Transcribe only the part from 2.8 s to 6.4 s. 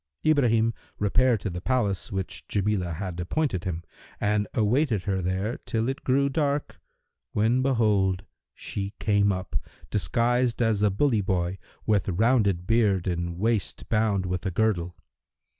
had appointed him and awaited her there till it grew